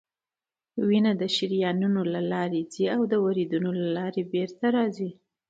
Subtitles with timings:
[0.87, 5.09] وینه د شریانونو له لارې ځي او د وریدونو له لارې بیرته راځي